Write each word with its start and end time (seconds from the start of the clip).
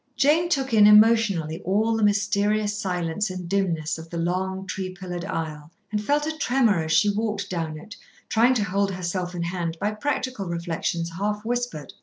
Jane 0.15 0.49
took 0.49 0.73
in 0.73 0.87
emotionally 0.87 1.61
all 1.61 1.95
the 1.95 2.01
mysterious 2.01 2.75
silence 2.75 3.29
and 3.29 3.47
dimness 3.47 3.99
of 3.99 4.09
the 4.09 4.17
long 4.17 4.65
tree 4.65 4.89
pillared 4.89 5.23
aisle, 5.25 5.69
and 5.91 6.03
felt 6.03 6.25
a 6.25 6.35
tremor 6.35 6.81
as 6.83 6.91
she 6.91 7.07
walked 7.11 7.51
down 7.51 7.77
it, 7.77 7.95
trying 8.27 8.55
to 8.55 8.63
hold 8.63 8.89
herself 8.89 9.35
in 9.35 9.43
hand 9.43 9.77
by 9.79 9.91
practical 9.91 10.47
reflections 10.47 11.11
half 11.19 11.45
whispered. 11.45 11.93